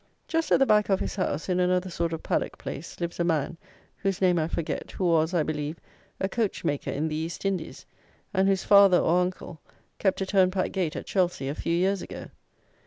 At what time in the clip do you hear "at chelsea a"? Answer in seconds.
10.95-11.53